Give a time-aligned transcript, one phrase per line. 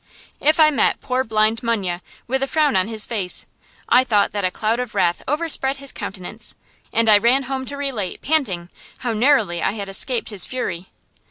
[0.39, 3.45] If I met poor Blind Munye with a frown on his face,
[3.87, 6.55] I thought that a cloud of wrath overspread his countenance;
[6.91, 8.69] and I ran home to relate, panting,
[9.05, 10.87] how narrowly I had escaped his fury.